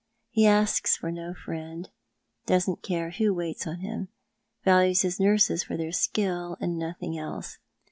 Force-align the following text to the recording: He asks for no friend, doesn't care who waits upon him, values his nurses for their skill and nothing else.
He 0.31 0.47
asks 0.47 0.97
for 0.97 1.11
no 1.11 1.35
friend, 1.35 1.87
doesn't 2.47 2.81
care 2.81 3.11
who 3.11 3.35
waits 3.35 3.67
upon 3.67 3.81
him, 3.81 4.07
values 4.63 5.03
his 5.03 5.19
nurses 5.19 5.61
for 5.61 5.77
their 5.77 5.91
skill 5.91 6.57
and 6.59 6.75
nothing 6.75 7.19
else. 7.19 7.59